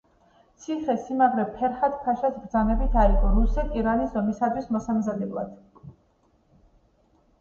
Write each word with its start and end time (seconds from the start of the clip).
ციხესიმაგრე 0.61 1.43
ფერჰად-ფაშას 1.59 2.33
ბრძანებით 2.45 2.97
აიგო, 3.03 3.29
რუსეთ-ირანის 3.37 4.17
ომისათვის 4.23 4.73
მოსამზადებლად. 4.77 5.85